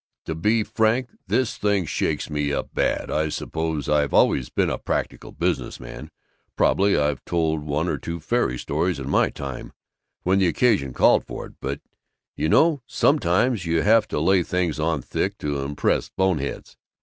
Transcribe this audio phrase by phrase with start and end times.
[0.25, 3.11] To be frank, this thing shakes me up bad.
[3.11, 6.09] I suppose I've always been a Practical Business Man.
[6.55, 9.73] Probably I've told one or two fairy stories in my time,
[10.23, 11.81] when the occasion called for it
[12.35, 16.77] you know: sometimes you have to lay things on thick, to impress boneheads.